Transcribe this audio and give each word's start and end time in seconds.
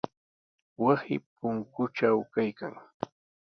Wasi 0.83 1.15
punkutraw 1.35 2.17
kaykan. 2.33 2.73